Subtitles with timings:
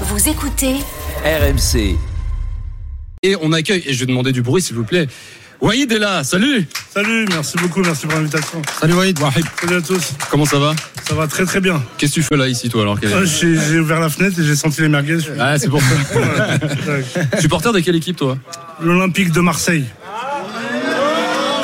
[0.00, 0.74] Vous écoutez
[1.24, 1.96] RMC.
[3.22, 5.06] Et on accueille, et je vais demander du bruit s'il vous plaît.
[5.60, 8.60] Wahid est là, salut Salut, merci beaucoup, merci pour l'invitation.
[8.80, 9.18] Salut Wahid.
[9.20, 9.44] Wahid.
[9.60, 10.12] Salut à tous.
[10.30, 10.74] Comment ça va?
[11.08, 11.82] Ça va très très bien.
[11.96, 14.44] Qu'est-ce que tu fais là ici toi alors Ah, J'ai j'ai ouvert la fenêtre et
[14.44, 15.18] j'ai senti les merguez.
[15.38, 17.40] Ah c'est pour ça.
[17.40, 18.36] Supporter de quelle équipe toi?
[18.82, 19.84] L'Olympique de Marseille.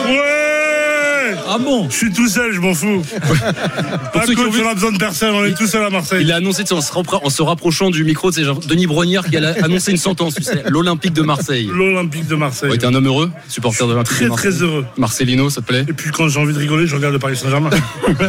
[0.07, 3.03] Ouais Ah bon Je suis tout seul, je m'en fous.
[4.13, 6.23] Pas ont coach, on a besoin de personne, on est tout seul à Marseille.
[6.23, 9.91] Il a annoncé, en se, rapprochant du micro, c'est genre Denis Brognard qui a annoncé
[9.91, 11.69] une sentence, tu sais, l'Olympique de Marseille.
[11.69, 12.71] L'Olympique de Marseille.
[12.71, 14.53] Ouais, t'es un homme heureux, supporter de l'Olympique de Très Marseille.
[14.53, 14.87] très heureux.
[14.97, 17.37] Marcelino, ça te plaît Et puis quand j'ai envie de rigoler, je regarde le Paris
[17.37, 17.71] Saint-Germain.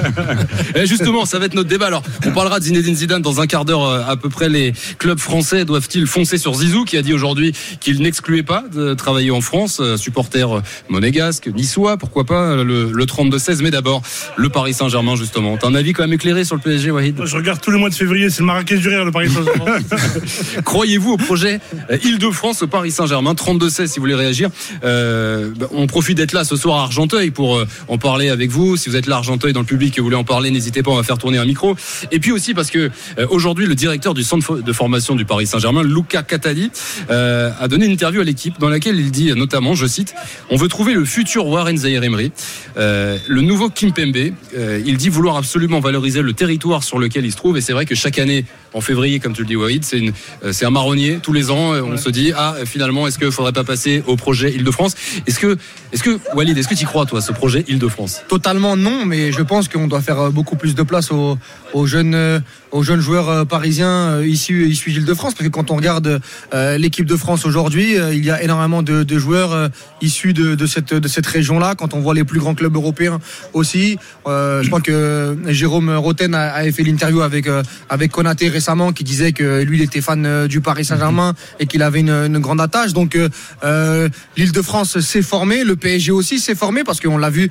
[0.75, 1.87] Et justement, ça va être notre débat.
[1.87, 4.49] Alors, on parlera de Zinedine Zidane dans un quart d'heure euh, à peu près.
[4.49, 8.95] Les clubs français doivent-ils foncer sur Zizou, qui a dit aujourd'hui qu'il n'excluait pas de
[8.95, 13.61] travailler en France, euh, supporter monégasque, niçois, pourquoi pas le, le 32-16.
[13.61, 14.01] Mais d'abord,
[14.35, 15.57] le Paris Saint-Germain, justement.
[15.57, 17.89] T'as un avis quand même éclairé sur le PSG, Wahid je regarde tous les mois
[17.89, 19.79] de février, c'est le Marrakech du rire, le Paris Saint-Germain.
[20.65, 23.33] Croyez-vous au projet euh, Île-de-France, Paris Saint-Germain?
[23.33, 24.49] 32-16 si vous voulez réagir.
[24.83, 28.77] Euh, on profite d'être là ce soir à Argenteuil pour euh, en parler avec vous.
[28.77, 30.91] Si vous êtes là Argenteuil dans le public et vous voulez en parler, n'hésitez pas,
[30.91, 31.75] on va faire tourner un micro.
[32.11, 35.47] Et puis aussi parce que euh, aujourd'hui, le directeur du centre de formation du Paris
[35.47, 36.71] Saint-Germain, Luca Catali,
[37.09, 40.13] euh, a donné une interview à l'équipe dans laquelle il dit notamment, je cite,
[40.49, 42.31] on veut trouver le futur Warren Zaïre Emery,
[42.77, 44.33] euh, le nouveau Kim Pembe.
[44.57, 47.73] Euh, il dit vouloir absolument valoriser le territoire sur lequel il se trouve et c'est
[47.73, 50.65] vrai que chaque année en février, comme tu le dis, Wahid, c'est une, euh, c'est
[50.65, 51.19] un marronnier.
[51.21, 54.15] Tous les ans, euh, on se dit, ah, finalement, est-ce qu'il faudrait pas passer au
[54.15, 54.95] projet Île-de-France?
[55.27, 55.57] Est-ce que,
[55.91, 58.21] est-ce que, Walid, est-ce que tu y crois, toi, ce projet Île-de-France?
[58.27, 61.37] Totalement non, mais je pense qu'on doit faire euh, beaucoup plus de place aux,
[61.73, 62.41] aux jeunes,
[62.71, 65.33] aux jeunes joueurs parisiens issus, issus d'Île-de-France.
[65.33, 66.21] Parce que quand on regarde
[66.53, 69.67] euh, l'équipe de France aujourd'hui, euh, il y a énormément de, de joueurs euh,
[70.01, 71.75] issus de, de cette, de cette région-là.
[71.75, 73.19] Quand on voit les plus grands clubs européens
[73.53, 77.47] aussi, je crois que Jérôme Roten a, avait fait l'interview avec,
[77.89, 78.49] avec Konaté
[78.95, 82.37] qui disait que lui, il était fan euh, du Paris Saint-Germain et qu'il avait une,
[82.39, 82.93] grande attache.
[82.93, 83.27] Donc, euh,
[83.63, 87.49] euh, l'Île-de-France s'est formée, le PSG aussi s'est formé parce qu'on l'a vu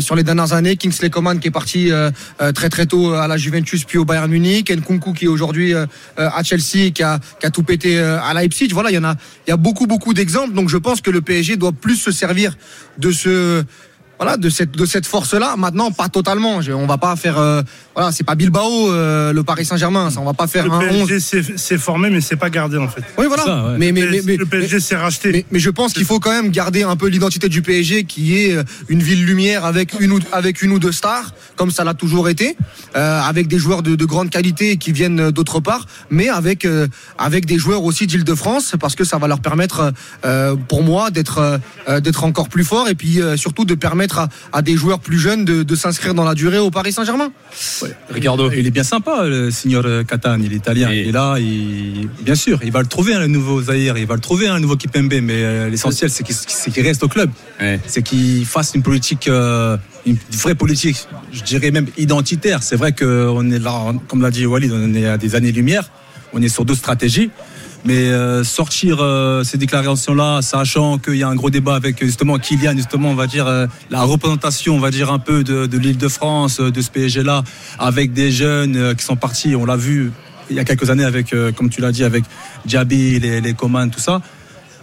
[0.00, 0.76] sur les dernières années.
[0.76, 1.90] Kingsley Coman qui est parti
[2.54, 5.74] très très tôt à la Juventus puis au Bayern Munich, Nkunku qui est aujourd'hui
[6.16, 8.68] à Chelsea qui a, qui a tout pété à Leipzig.
[8.72, 9.16] Voilà, il y en a,
[9.46, 10.54] il y a beaucoup beaucoup d'exemples.
[10.54, 12.56] Donc je pense que le PSG doit plus se servir
[12.98, 13.64] de ce
[14.18, 17.38] voilà de cette de cette force là maintenant pas totalement Je- on va pas faire
[17.94, 20.80] voilà c'est pas Bilbao euh, le Paris Saint-Germain ça on va pas faire Le un
[21.02, 23.02] 11 PSG s'est- formé, mais c'est pas gardé en fait.
[23.18, 23.76] oui voilà ça, ouais.
[23.78, 25.32] mais, mais, Le mais, le PSG s'est racheté.
[25.32, 28.38] mais, mais je pense qu'il faut quand même garder un peu l'identité du PSG qui
[28.38, 31.82] est euh, une ville lumière avec une ou, avec une ou deux stars, comme ça
[31.84, 32.56] l'a toujours été,
[32.96, 36.64] euh, avec des joueurs de, de grande qualité qui viennent euh, d'autre part, mais avec,
[36.64, 36.86] euh,
[37.18, 39.92] avec des joueurs aussi d'Île-de-France, parce que ça va leur permettre,
[40.24, 44.18] euh, pour moi, d'être euh, d'être encore plus fort et puis euh, surtout de permettre
[44.20, 47.30] à, à des joueurs plus jeunes de, de s'inscrire dans la durée au Paris Saint-Germain.
[48.10, 50.90] Ricardo Il est bien sympa, le signor Catane, il est italien.
[50.90, 53.96] Et- Il est là, il- bien sûr, il va le trouver, hein, le nouveau Zahir,
[53.98, 57.08] il va le trouver, un le nouveau Kipembe, mais euh, l'essentiel, c'est qu'il reste au
[57.08, 57.30] club.
[57.60, 57.80] Ouais.
[57.86, 59.76] C'est qu'il fasse une politique, euh,
[60.06, 62.62] une vraie politique, je dirais même identitaire.
[62.62, 65.90] C'est vrai qu'on est là, comme l'a dit Walid, on est à des années-lumière,
[66.32, 67.30] on est sur deux stratégies.
[67.84, 72.38] Mais euh, sortir euh, ces déclarations-là, sachant qu'il y a un gros débat avec justement
[72.38, 75.78] Kylian, justement, on va dire euh, la représentation, on va dire un peu de, de
[75.78, 77.42] l'Île-de-France, euh, de ce PSG-là,
[77.78, 80.12] avec des jeunes qui sont partis, on l'a vu
[80.50, 82.24] il y a quelques années avec, comme tu l'as dit, avec
[82.66, 84.20] Diaby, les, les Coman, tout ça.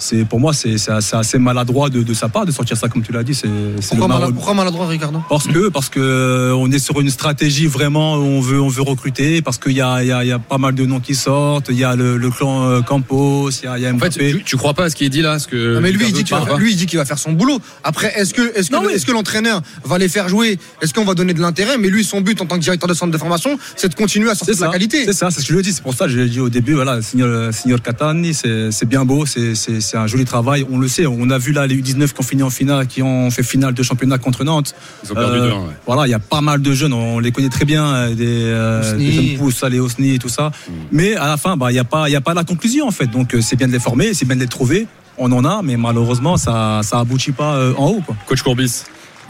[0.02, 2.88] C'est pour moi, c'est c'est assez assez maladroit de, de sa part de sortir ça,
[2.88, 3.36] comme tu l'as dit.
[3.36, 3.48] C'est
[3.82, 5.22] c'est le Pourquoi, Maroc- mal- pourquoi maladroit, Ricardo?
[5.30, 8.70] Parce que parce que euh, on est sur une stratégie vraiment où on veut on
[8.70, 10.86] veut recruter parce qu'il y a, il y, a, il y a pas mal de
[10.86, 13.84] noms qui sortent il y a le, le clan euh, Campos il y a, il
[13.84, 14.32] y a En fait, Mbappé.
[14.38, 16.06] tu, tu crois pas à ce qui est dit là ce que Non, mais lui,
[16.08, 17.60] il dit qu'il va, crois pas lui, il dit qu'il va faire son boulot.
[17.84, 20.58] Après, est-ce que, est-ce que, que l'entraîneur va les faire jouer?
[20.82, 21.78] Est-ce qu'on va donner de l'intérêt?
[21.78, 24.30] Mais lui, son but en tant que directeur de centre de formation, c'est de continuer
[24.30, 25.04] à sortir de la qualité.
[25.06, 25.74] c'est ça, c'est ce que je le dis.
[25.74, 26.74] C'est pour ça que je l'ai dit au début.
[26.74, 29.56] Voilà, signor, signor Catani, c'est c'est bien beau, c'est
[29.90, 30.66] c'est- un joli travail.
[30.72, 31.06] On le sait.
[31.06, 33.74] On a vu là les U19 qui ont fini en finale, qui ont fait finale
[33.74, 34.76] de championnat contre Nantes.
[35.04, 35.74] Ils ont perdu Euh, deux, ouais.
[35.86, 38.26] Voilà, il y a pas mal de jeunes, on les connaît très bien, euh, des,
[38.46, 40.50] euh, des jeunes pousses, les Osni et tout ça.
[40.68, 40.72] Mm.
[40.92, 42.88] Mais à la fin, bah, il n'y a, pas- il y a pas la conclusion
[42.88, 43.08] en fait.
[43.08, 44.88] Donc euh, c'est bien de les former, c'est bien de les trouver.
[45.18, 48.02] On en a, mais malheureusement, ça ça aboutit pas euh, en haut.
[48.06, 48.16] Quoi.
[48.28, 48.84] Coach Courbis.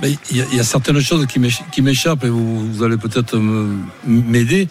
[0.04, 2.84] Il y, a- il y a certaines choses qui m'éch- qui m'échappent et vous, vous
[2.84, 3.36] allez peut-être
[4.06, 4.68] m'aider.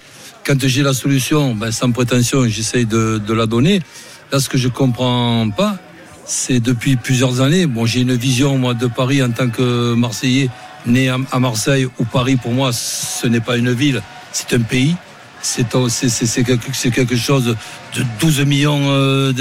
[0.47, 3.81] Quand j'ai la solution, ben, sans prétention, j'essaye de, de la donner.
[4.33, 5.77] Là, ce que je comprends pas,
[6.27, 7.67] c'est depuis plusieurs années.
[7.67, 10.51] Bon, j'ai une vision moi de Paris en tant que Marseillais,
[10.87, 14.03] né à, Marseille, où Paris pour moi ce n'est pas une ville,
[14.33, 14.95] c'est un pays.
[15.41, 15.65] C'est
[16.43, 17.57] quelque, chose
[17.95, 19.33] de 12 millions euh,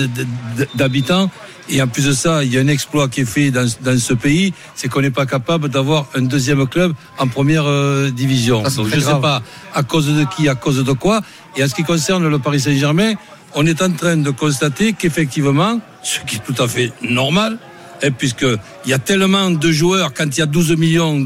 [0.76, 1.30] d'habitants.
[1.70, 4.00] Et en plus de ça, il y a un exploit qui est fait dans, dans
[4.00, 8.64] ce pays, c'est qu'on n'est pas capable d'avoir un deuxième club en première euh, division.
[8.64, 9.42] Ça, c'est Donc très je ne sais pas
[9.74, 11.22] à cause de qui, à cause de quoi.
[11.58, 13.16] Et en ce qui concerne le Paris Saint-Germain,
[13.58, 17.58] on est en train de constater qu'effectivement, ce qui est tout à fait normal,
[18.04, 21.26] et puisqu'il y a tellement de joueurs quand il y a 12 millions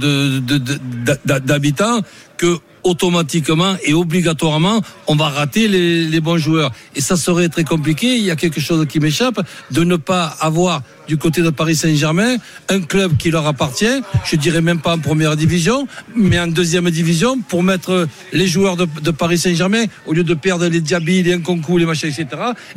[1.25, 1.99] d'habitants
[2.37, 6.71] que automatiquement et obligatoirement, on va rater les, bons joueurs.
[6.95, 8.15] Et ça serait très compliqué.
[8.15, 9.41] Il y a quelque chose qui m'échappe
[9.71, 12.37] de ne pas avoir du côté de Paris Saint-Germain
[12.69, 14.01] un club qui leur appartient.
[14.23, 18.77] Je dirais même pas en première division, mais en deuxième division pour mettre les joueurs
[18.77, 22.27] de, Paris Saint-Germain au lieu de perdre les Diaby, les Nkunku, les machins, etc.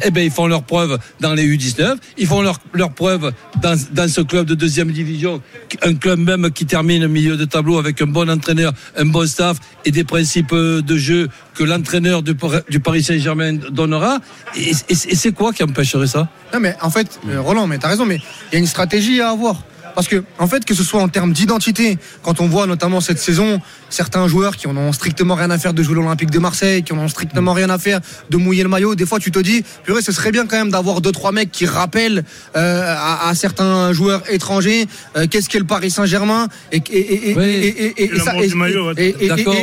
[0.04, 1.96] Eh ben ils font leur preuve dans les U19.
[2.18, 5.40] Ils font leur, leur preuve dans, dans ce club de deuxième division,
[5.82, 9.26] un club même qui termine au milieu de tableau avec un bon entraîneur, un bon
[9.26, 14.18] staff et des principes euh, de jeu que l'entraîneur du, Par- du Paris Saint-Germain donnera.
[14.56, 16.28] Et c'est quoi qui empêcherait ça?
[16.52, 19.20] Non, mais en fait, euh, Roland, mais t'as raison, mais il y a une stratégie
[19.20, 19.62] à avoir.
[19.94, 23.18] Parce que, en fait, que ce soit en termes d'identité, quand on voit notamment cette
[23.18, 23.60] saison
[23.90, 26.92] certains joueurs qui en ont strictement rien à faire de jouer l'Olympique de Marseille, qui
[26.92, 29.62] en ont strictement rien à faire de mouiller le maillot, des fois tu te dis,
[29.84, 32.24] purée, ce serait bien quand même d'avoir deux trois mecs qui rappellent
[32.56, 34.86] euh, à, à certains joueurs étrangers
[35.16, 37.44] euh, qu'est-ce qu'est le Paris Saint-Germain et, et, et, et- Oui.
[37.44, 38.32] et- et- et- Et ça-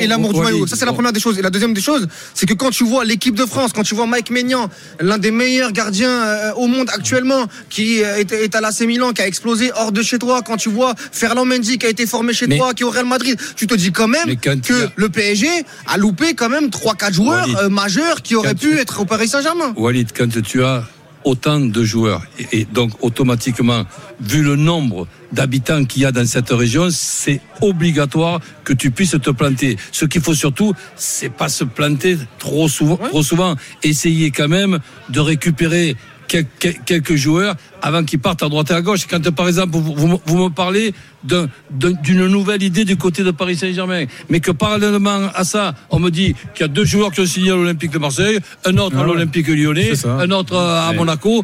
[0.07, 0.68] l'amour du maillot.
[0.68, 1.38] Ça c'est la première des choses.
[1.38, 3.95] Et la deuxième des choses, c'est que quand tu vois l'équipe de France, quand tu
[3.95, 4.69] vois Mike Maignan,
[5.01, 9.12] l'un des meilleurs gardiens euh, au monde actuellement, qui euh, est, est à l'AC Milan,
[9.12, 12.06] qui a explosé hors de chez toi, quand tu vois Ferland Mendy qui a été
[12.06, 14.27] formé chez Mais- toi, qui est au Real Madrid, tu te dis quand même
[14.69, 15.47] que le PSG
[15.88, 17.57] a loupé quand même 3-4 joueurs Walid.
[17.57, 19.73] euh, majeurs qui auraient pu tu- être au Paris Saint-Germain.
[19.75, 20.83] Walid, quand tu as
[21.23, 22.21] autant de joueurs
[22.51, 23.85] et, donc automatiquement,
[24.19, 29.17] vu le nombre d'habitants qu'il y a dans cette région, c'est obligatoire que tu puisses
[29.21, 29.77] te planter.
[29.91, 33.56] Ce qu'il faut surtout, c'est pas se planter trop souvent, trop souvent.
[33.83, 34.79] Essayer quand même
[35.09, 35.95] de récupérer
[36.27, 39.07] quel- quel- quelques joueurs avant qu'ils partent à droite et à gauche.
[39.10, 40.94] Quand par exemple vous, vous- vous me parlez
[41.24, 45.75] d'un- d'un- d'une nouvelle idée du côté de Paris Saint-Germain, mais que parallèlement à ça,
[45.89, 48.39] on me dit qu'il y a deux joueurs qui ont signé à l'Olympique de Marseille,
[48.66, 50.95] un autre à l'Olympique Lyonnais, un autre à Ouais.
[50.95, 51.44] Monaco.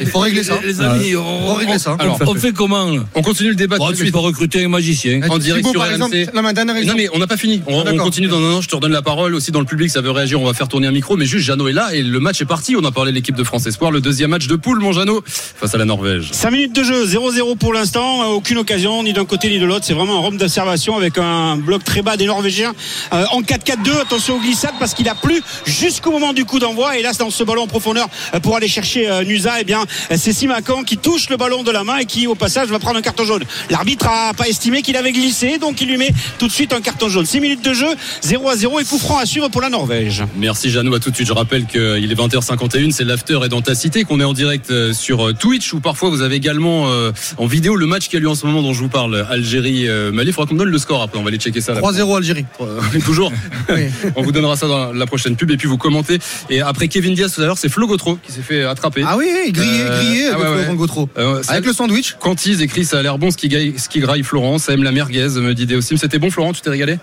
[0.00, 0.54] Il faut régler ça.
[0.64, 1.96] Les amis, on, Faut régler on- ça.
[1.98, 4.14] alors, on fait comment On continue le débat Bon, tout de suite.
[4.14, 5.20] recruter un magicien.
[5.28, 6.30] En direct sur par exemple, RMC.
[6.34, 7.60] non, mais Non mais on n'a pas fini.
[7.66, 8.60] On, Ah, on continue dans un an.
[8.60, 9.90] Je te redonne la parole aussi dans le public.
[9.90, 10.40] Ça veut réagir.
[10.40, 11.16] On va faire tourner un micro.
[11.16, 12.76] Mais juste Jeannot est là et le match est parti.
[12.76, 13.90] On a parlé de l'équipe de France Espoir.
[13.90, 16.30] Le deuxième match de poule, mon Jeannot, face à la Norvège.
[16.32, 19.66] 5 minutes de jeu, 0-0 pour l'instant, euh, aucune occasion ni d'un côté ni de
[19.66, 19.84] l'autre.
[19.84, 22.74] C'est vraiment un rhum d'observation avec un bloc très bas des Norvégiens
[23.12, 24.00] Euh, en 4-4-2.
[24.00, 26.98] Attention aux glissades parce qu'il a plu jusqu'au moment du coup d'envoi.
[26.98, 29.60] Et là, c'est dans ce ballon en profondeur euh, pour aller chercher euh, Nusa.
[29.60, 32.34] Et bien, euh, c'est Simakan qui touche le ballon de la main et qui, au
[32.34, 33.44] passage, va prendre un carton jaune.
[33.70, 36.80] L'arbitre a pas estimé qu'il avait glissé, donc il lui met tout de suite un
[36.80, 37.26] carton jaune.
[37.26, 37.88] 6 minutes de jeu,
[38.22, 40.24] 0 à 0 et coup franc à suivre pour la Norvège.
[40.36, 41.28] Merci Jeannot, à tout de suite.
[41.28, 44.72] Je rappelle qu'il est 20h51, c'est l'after et dans ta cité qu'on est en direct
[44.98, 48.20] sur euh, Twitch où parfois vous avez également euh, en vidéo le match qui a
[48.20, 50.28] lieu en ce moment dont je vous parle, Algérie-Mali.
[50.28, 51.74] Il faudra qu'on me donne le score après, on va aller checker ça.
[51.74, 51.80] là.
[51.80, 52.44] 3-0 Algérie.
[52.60, 53.32] Euh, Toujours.
[53.70, 53.86] Oui.
[54.16, 56.18] On vous donnera ça dans la prochaine pub et puis vous commentez.
[56.48, 59.02] Et après Kevin Diaz tout à l'heure, c'est Flo Gautreau qui s'est fait attraper.
[59.06, 61.08] Ah oui, grillé, grillé ah avec ouais, Gautreau.
[61.48, 62.16] Avec le sandwich.
[62.18, 64.82] Quantise écrit ça a l'air bon ce qui, gaille- ce qui graille Florent, ça aime
[64.82, 65.96] la merguez, me dit Déosim.
[65.98, 66.98] C'était bon Florent, tu t'es régalé?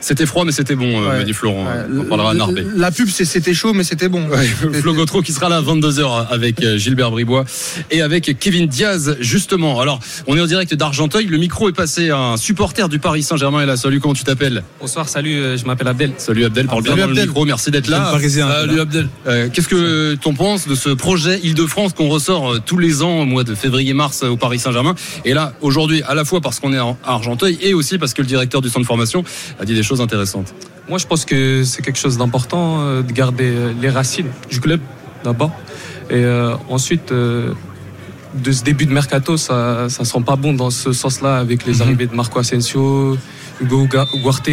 [0.00, 1.18] C'était froid mais c'était bon, euh, Ouais.
[1.20, 1.64] me dit Florent.
[1.64, 2.64] Ouais, On parlera à Narbé.
[2.76, 4.28] La pub, c'était chaud, mais c'était bon.
[4.28, 4.46] Ouais,
[4.80, 7.44] Flo Gautreau qui sera là à 22h avec euh, Gilbert Bribois
[7.90, 9.80] et avec Kevin Diaz justement.
[9.80, 13.22] Alors, on est en direct d'Argenteuil, le micro est passé à un supporter du Paris
[13.22, 14.62] Saint-Germain et là, salut, comment tu t'appelles?
[14.80, 16.12] Bonsoir, salut, euh, je m'appelle Abdel.
[16.18, 17.28] Salut Abdel, parle bien Salut dans le Abdel.
[17.28, 18.00] micro, merci d'être là.
[18.12, 18.48] parisien.
[18.48, 19.08] Salut Abdel.
[19.26, 23.24] Euh, Qu'est-ce que t'en penses de ce projet Île-de-France qu'on ressort tous les ans au
[23.24, 24.94] mois de février-mars au Paris Saint-Germain?
[25.24, 28.22] Et là, aujourd'hui, à la fois parce qu'on est à Argenteuil et aussi parce que
[28.22, 29.24] le directeur du centre de formation
[29.60, 30.54] a dit des choses intéressantes.
[30.88, 34.60] Moi, je pense que c'est quelque chose d'important euh, de garder euh, les racines du
[34.60, 34.80] club
[35.24, 35.52] d'abord.
[36.10, 37.52] Et euh, ensuite, euh,
[38.34, 41.82] de ce début de mercato, ça ne sent pas bon dans ce sens-là avec les
[41.82, 43.16] arrivées de Marco Asensio,
[43.60, 44.48] Hugo Ugarte,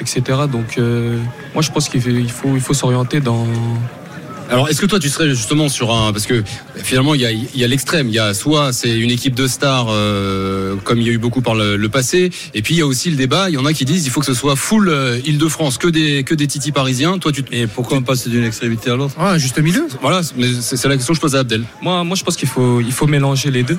[0.00, 0.22] etc.
[0.50, 0.78] Donc,
[1.54, 3.46] moi, je pense qu'il faut, il faut, il faut s'orienter dans.
[4.50, 6.12] Alors, est-ce que toi, tu serais justement sur un.
[6.12, 6.42] Parce que
[6.74, 8.08] finalement, il y a, il y a l'extrême.
[8.08, 11.18] Il y a soit c'est une équipe de stars, euh, comme il y a eu
[11.18, 13.48] beaucoup par le, le passé, et puis il y a aussi le débat.
[13.48, 15.86] Il y en a qui disent il faut que ce soit full euh, Île-de-France, que
[15.86, 17.18] des, que des titis parisiens.
[17.18, 17.44] Toi, tu.
[17.52, 19.14] Et pourquoi on passe d'une extrémité à l'autre?
[19.20, 19.86] Ouais, juste milieu.
[20.02, 21.62] Voilà, mais c'est c'est la question que je pose à Abdel.
[21.80, 23.78] Moi, moi je pense qu'il faut, il faut mélanger les deux.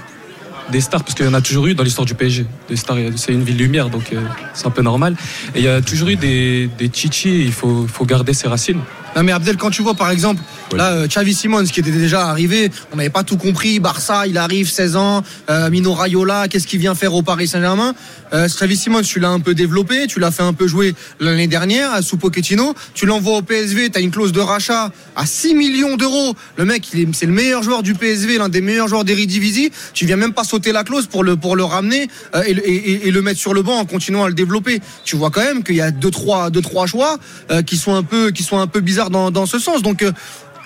[0.71, 2.45] Des stars, parce qu'il y en a toujours eu dans l'histoire du PSG.
[2.69, 4.21] Des stars, c'est une ville lumière, donc euh,
[4.53, 5.17] c'est un peu normal.
[5.53, 8.79] Et il y a toujours eu des, des chichis, il faut, faut garder ses racines.
[9.15, 10.41] Non mais Abdel, quand tu vois par exemple,
[10.73, 14.37] là, euh, Xavi Simons qui était déjà arrivé, on n'avait pas tout compris, Barça, il
[14.37, 17.93] arrive, 16 ans, euh, Mino Raiola, qu'est-ce qu'il vient faire au Paris Saint-Germain?
[18.33, 21.47] Euh, Xavi Simons, tu l'as un peu développé, tu l'as fait un peu jouer l'année
[21.47, 25.25] dernière à sous Pochettino, tu l'envoies au PSV, tu as une clause de rachat à
[25.25, 29.03] 6 millions d'euros, le mec, c'est le meilleur joueur du PSV, l'un des meilleurs joueurs
[29.03, 32.53] d'Eredivisie, tu viens même pas sauter la clause pour le, pour le ramener euh, et,
[32.53, 34.79] le- et- et- et le mettre sur le banc en continuant à le développer.
[35.03, 37.17] Tu vois quand même qu'il y a deux trois, deux, trois choix
[37.51, 39.81] euh, qui sont un peu, qui sont un peu bizarres bizarre dans, dans ce sens.
[39.81, 40.11] Donc euh,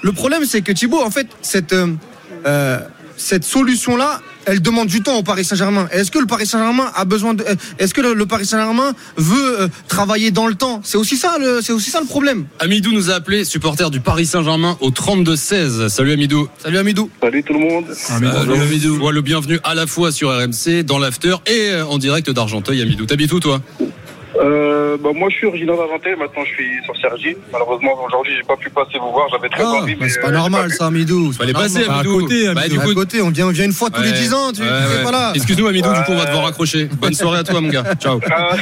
[0.01, 1.87] le problème, c'est que Thibaut, en fait, cette, euh,
[2.45, 2.79] euh,
[3.17, 5.87] cette solution-là, elle demande du temps au Paris Saint-Germain.
[5.91, 7.43] Est-ce que le Paris Saint-Germain a besoin de,
[7.79, 10.81] est-ce que le, le Paris Saint-Germain veut euh, travailler dans le temps?
[10.83, 12.45] C'est aussi ça, le, c'est aussi ça le problème.
[12.59, 15.89] Amidou nous a appelé, supporter du Paris Saint-Germain au 32-16.
[15.89, 16.47] Salut Amidou.
[16.61, 17.09] Salut Amidou.
[17.19, 17.85] Salut tout le monde.
[17.93, 19.09] Salut Amidou.
[19.09, 22.81] Le bienvenu à la fois sur RMC, dans l'after et en direct d'Argenteuil.
[22.83, 23.61] Amidou, t'habites où toi?
[24.37, 26.15] Euh, bah, moi, je suis originaire d'Argenteuil.
[26.17, 27.35] Maintenant, je suis sur Sergi.
[27.53, 29.27] Malheureusement, aujourd'hui, j'ai pas pu passer vous voir.
[29.31, 29.95] J'avais très Ah, envie.
[29.99, 31.31] mais c'est euh, pas j'ai normal ça, Amidou.
[31.31, 31.99] C'est Fallait pas passer normal.
[31.99, 32.17] Amidou.
[32.17, 32.75] à côté, Bah, Amidou.
[32.75, 34.51] du À coup, côté, on vient, on vient une fois tous les Ouais, 10 ans,
[34.51, 34.67] tu ouais,
[35.03, 35.31] pas là.
[35.35, 36.85] Excuse-nous Amidou, du coup on va devoir raccrocher.
[36.99, 37.83] Bonne soirée à toi mon gars.
[37.99, 38.19] Ciao.
[38.29, 38.55] Ah,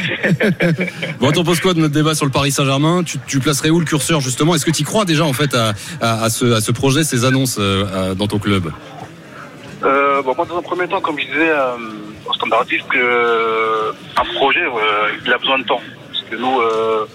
[1.19, 3.03] Bon, t'en penses quoi de notre débat sur le Paris Saint-Germain?
[3.03, 4.53] Tu, tu placerais où le curseur justement?
[4.55, 7.25] Est-ce que tu crois déjà en fait à, à, à ce, à ce projet, ces
[7.25, 8.71] annonces euh, à- dans ton club?
[9.83, 11.49] Euh, bon, moi, dans un premier temps, comme je disais,
[12.25, 15.81] euh, au standardiste, que, euh, un projet, euh, il a besoin de temps.
[16.11, 17.05] Parce que nous, euh,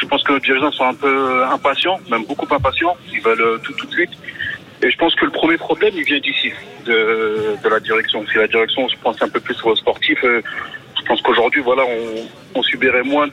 [0.00, 2.96] je pense que nos dirigeants sont un peu impatients, même beaucoup impatients.
[3.12, 4.10] Ils veulent tout tout de suite.
[4.82, 6.52] Et je pense que le premier problème, il vient d'ici,
[6.84, 8.24] de, de la direction.
[8.30, 12.58] Si la direction se pense un peu plus aux sportifs, je pense qu'aujourd'hui, voilà, on,
[12.58, 13.28] on subirait moins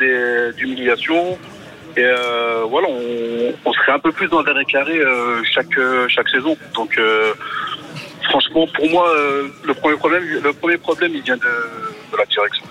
[0.55, 1.37] d'humiliations.
[1.97, 6.29] Et euh, voilà, on, on serait un peu plus dans les carrés euh, chaque, chaque
[6.29, 6.55] saison.
[6.73, 7.33] Donc, euh,
[8.31, 11.41] franchement, pour moi, euh, le, premier problème, le premier problème, il vient de,
[12.11, 12.63] de la direction.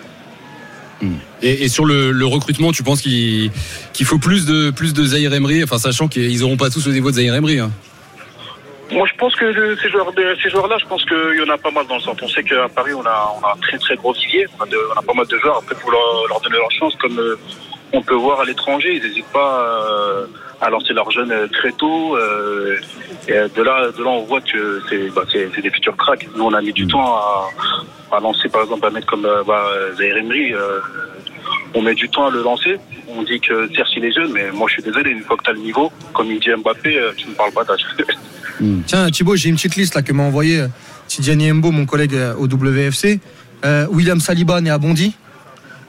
[1.43, 3.51] et, et sur le, le recrutement, tu penses qu'il
[4.05, 7.11] faut plus de plus de Zahir Emery, enfin sachant qu'ils auront pas tous au niveau
[7.11, 7.59] de Zahir Emery.
[7.61, 7.71] Hein.
[8.93, 11.53] Moi, je pense que euh, ces joueurs, de- ces joueurs-là, je pense qu'il y en
[11.55, 12.25] a pas mal dans le centre.
[12.25, 14.47] On sait qu'à Paris, on a, on a un très très gros vivier.
[14.59, 15.59] On a, de- on a pas mal de joueurs.
[15.59, 17.39] Après, il faut leur, leur donner leur chance, comme euh,
[17.93, 18.97] on peut voir à l'étranger.
[18.97, 20.27] Ils n'hésitent pas euh,
[20.61, 22.17] à lancer leurs jeunes euh, très tôt.
[22.17, 22.77] euh,
[23.29, 26.27] et de là, de là, on voit que c'est bah, c'est- c'est des futurs cracks.
[26.37, 27.49] Nous, on a mis du temps à,
[28.13, 29.65] à lancer, par exemple, un mec comme bah,
[29.97, 30.55] Zahir Emery.
[30.55, 30.79] euh,
[31.75, 32.77] on met du temps à le lancer.
[33.09, 35.11] On dit que certes, il est jeune, mais moi, je suis désolé.
[35.11, 37.65] Une fois que tu as le niveau, comme il dit Mbappé, tu ne parles pas
[37.65, 37.85] d'âge.
[38.87, 40.69] Tiens, Thibaut, j'ai une petite liste là que m'a envoyé euh,
[41.09, 43.21] Tidiane Mbo, mon collègue au WFC.
[43.65, 45.15] Euh, William Saliba né à Bondy.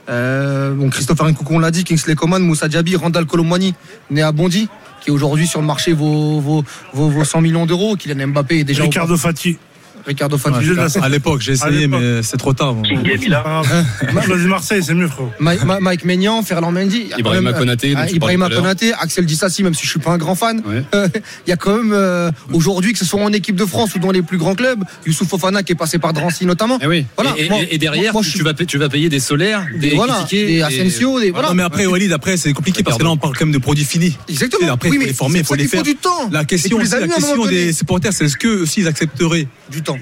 [0.09, 3.73] Euh, bon, Christopher Nkunku, on l'a dit, Kingsley Coman, Moussa Diaby, Randall Colomwani,
[4.09, 4.67] né à Bondy,
[5.01, 7.95] qui aujourd'hui sur le marché vaut, vaut, vaut, vaut 100 millions d'euros.
[7.95, 9.57] Kylian Mbappé est déjà Ricardo Fati.
[10.05, 12.73] Ricardo l'ai- À l'époque, j'ai essayé, mais c'est trop tard.
[12.73, 12.81] bon.
[12.81, 13.41] King C'est Mila.
[13.41, 13.85] pas grave.
[14.27, 15.31] Vas-y, Marseille, c'est mieux, frérot.
[15.39, 17.09] Mike, Ma- Mike Maignan, Ferland Mendy.
[17.17, 18.59] Ibrahima même, euh, Konaté, ah, Ibrahima l'heure.
[18.61, 20.61] Konaté, Axel Dissassi, même si je suis pas un grand fan.
[20.65, 20.83] Ouais.
[21.47, 23.99] Il y a quand même euh, aujourd'hui, que ce soit en équipe de France ou
[23.99, 26.79] dans les plus grands clubs, Youssouf Fofana qui est passé par Drancy notamment.
[26.81, 27.05] Eh oui.
[27.15, 29.19] Voilà, et, et- moi- et derrière, moi, tu, je vas, pa- tu vas payer des
[29.19, 31.49] solaires, des, voilà, des Asensio, des voilà.
[31.49, 33.57] Non, mais après, Walid, après, c'est compliqué parce que là, on parle quand même de
[33.59, 34.17] produits finis.
[34.29, 34.71] Exactement.
[34.73, 35.79] Après, oui, il faut les former, il faut les faire.
[35.79, 36.29] faut du temps.
[36.31, 39.97] La question, la des supporters, c'est est-ce que aussi ils accepteraient Du temps.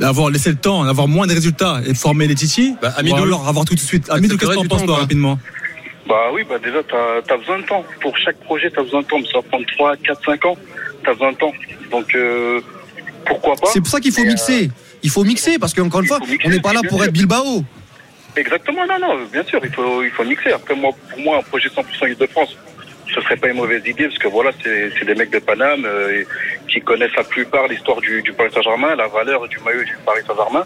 [0.00, 3.00] d'avoir laissé le temps, d'avoir moins de résultats et de former les Titi Bah, ou
[3.00, 3.22] Amidou.
[3.24, 4.08] alors avoir tout de suite.
[4.10, 5.38] Amidou, qu'est-ce que t'en penses toi rapidement?
[6.08, 7.84] Bah oui, bah déjà, t'as as besoin de temps.
[8.00, 9.18] Pour chaque projet, t'as besoin de temps.
[9.18, 10.56] Mais ça va prendre 3, 4, 5 ans.
[11.04, 11.52] T'as besoin de temps.
[11.90, 12.60] Donc, euh,
[13.26, 14.70] pourquoi pas C'est pour ça qu'il faut Et, euh, mixer.
[15.02, 17.04] Il faut mixer parce qu'encore une fois, mixer, on n'est pas là pour sûr.
[17.08, 17.64] être Bilbao.
[18.36, 20.52] Exactement, non, non, bien sûr, il faut, il faut mixer.
[20.52, 22.56] Après, moi, pour moi, un projet 100% Île-de-France,
[23.14, 25.84] ce serait pas une mauvaise idée, parce que voilà, c'est c'est des mecs de Paname
[25.84, 26.22] euh,
[26.68, 30.20] qui connaissent la plupart l'histoire du, du Paris Saint-Germain, la valeur du maillot du Paris
[30.26, 30.64] Saint-Germain.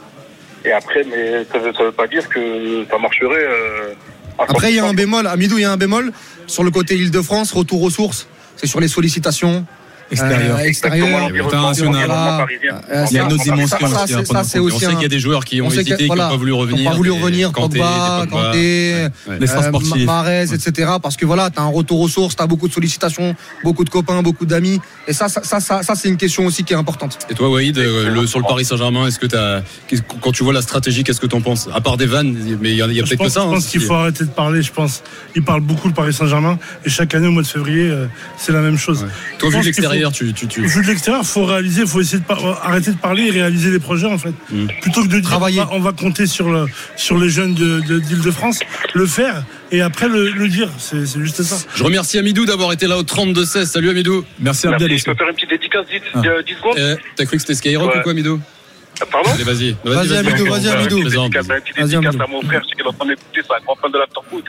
[0.65, 3.45] Et après, mais ça veut, ça veut pas dire que ça marcherait.
[3.49, 3.95] euh,
[4.39, 4.89] à Après, il y a 100%.
[4.91, 5.27] un bémol.
[5.27, 6.13] Amidou, il y a un bémol
[6.47, 8.29] sur le côté Île-de-France, retour aux sources.
[8.57, 9.65] C'est sur les sollicitations.
[10.13, 10.57] Extérieur.
[10.57, 11.09] Euh, extérieur.
[11.21, 12.09] l'environnement- international.
[12.09, 12.81] parisien.
[12.93, 15.05] Euh, Il y a une autre dimension ça- ça, en on aussi sait qu'il y
[15.05, 16.85] a des joueurs qui ont on hésité, que- qui n'ont voilà, pas voulu qui revenir.
[16.85, 18.27] n'ont pas voulu revenir, Pogba.
[18.31, 18.95] Kanté,
[19.29, 19.39] Ouais.
[19.41, 20.05] euh.
[20.05, 20.93] Mahrez, etc.
[21.03, 24.23] Parce que voilà, t'as un retour aux sources, t'as beaucoup de sollicitations, beaucoup de copains,
[24.23, 24.81] beaucoup d'amis.
[25.09, 27.19] Et ça, ça, ça, ça, ça, c'est une question aussi qui est importante.
[27.31, 29.27] Et toi, Waïd, euh, le, sur le Paris Saint-Germain, est-ce que
[30.21, 31.69] quand tu vois la stratégie, qu'est-ce que t'en penses?
[31.75, 33.41] À part des vannes, mais il y, a- peut-être que ça.
[33.41, 35.03] je hein, pense qu'il faut arrêter de parler, je pense.
[35.35, 37.91] Il parle beaucoup le Paris Saint-Germain et chaque année au mois de février,
[38.37, 39.07] c'est la même chose.
[39.39, 39.65] Toi, vu pense
[40.11, 43.27] tu, tu, tu- Vu de l'extérieur, faut réaliser, faut essayer de par- arrêter de parler
[43.27, 44.33] et réaliser les projets en fait.
[44.51, 44.67] Mm.
[44.81, 45.61] Plutôt que de dire Travailler.
[45.61, 46.67] on va, on va compter sur le
[46.97, 48.61] sur les jeunes de de- d'Île-de-France,
[48.95, 50.69] le faire et après le, le dire.
[50.79, 51.57] C'est juste ça.
[51.75, 53.67] Je remercie Amidou d'avoir été là au 32-16.
[53.67, 54.25] Salut Amidou.
[54.41, 55.05] Merci Abdel Merci, aussi.
[55.07, 56.43] je peux faire une petite dédicace 10, Ah.
[56.47, 57.99] 10 secondes Eh, T'as cru que c'était Skyrock Ouais.
[57.99, 58.41] ou quoi, Amidou
[59.11, 59.77] Pardon Allez, vas-y.
[59.85, 61.03] Vas-y, Amidou, vas-y, Euh, Amidou.
[61.03, 62.23] Vas-y, dédicace Amidou.
[62.23, 63.99] à mon frère, je sais qu'il est en train d'écouter, c'est un grand fan de
[63.99, 64.45] l'after foot.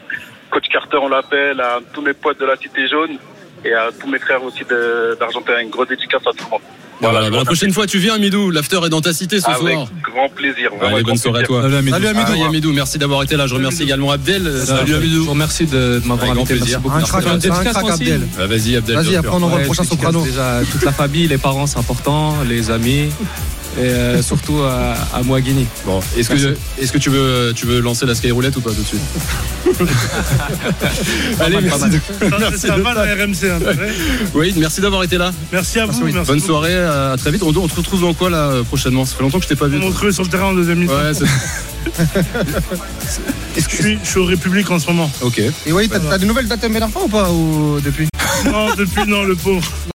[0.52, 3.18] Coach Carter, on l'appelle, à tous mes potes de la Cité Jaune
[3.66, 4.64] et à tous mes frères aussi
[5.20, 5.54] d'Argentine.
[5.62, 6.62] Une grosse dédicace à tout le monde.
[7.02, 8.50] Voilà, bah, la prochaine fois, tu viens, Amidou.
[8.50, 9.88] L'after est dans ta cité ce Avec soir.
[10.04, 10.70] grand plaisir.
[10.82, 11.62] Allez, bonne grand soirée à toi.
[11.64, 11.92] Salut, Amidou.
[11.96, 12.28] Salut, Amidou.
[12.32, 13.46] Salut Amidou, merci d'avoir été là.
[13.48, 14.50] Je remercie également Abdel.
[14.66, 15.14] Salut Amidou.
[15.16, 16.54] Je vous remercie de, de m'avoir Avec grand invité.
[16.54, 16.80] Merci plaisir.
[16.80, 16.96] beaucoup.
[16.96, 17.26] Un Merci, crack,
[17.68, 18.22] un crack, Abdel.
[18.40, 18.96] Ah, Vas-y, Abdel.
[18.96, 20.24] Vas-y, après on envoie Ouais, le prochain soprano.
[20.24, 23.10] Déjà toute la famille, les parents, c'est important, les amis.
[23.78, 25.66] et euh, surtout à, à Mouaguini.
[25.86, 28.82] Bon, est-ce que, est-ce que tu veux, tu veux lancer la skyroulette ou pas tout
[28.82, 29.02] de suite
[31.40, 31.80] Allez, pas merci.
[31.80, 32.00] mal.
[32.32, 32.38] Ta-
[33.06, 33.44] la RMC.
[33.46, 33.92] hein, ouais.
[34.36, 35.32] Oui, merci d'avoir été là.
[35.52, 35.94] Merci à vous.
[36.04, 36.40] merci Bonne beaucoup.
[36.52, 37.44] soirée, à très vite.
[37.44, 39.06] On, on te retrouve dans quoi là euh, prochainement?
[39.06, 39.78] Ça fait longtemps que je t'ai pas vu.
[39.78, 40.94] On va retrouver sur le terrain en deuxième mi-temps.
[40.94, 41.26] Ouais, c'est-
[43.56, 45.12] Je suis, je suis au République en ce moment.
[45.22, 45.40] ok.
[45.66, 46.68] Et oui, t'as des nouvelles dates de
[47.04, 48.08] ou pas ou, depuis?
[48.46, 49.62] Non, depuis, non, le pauvre.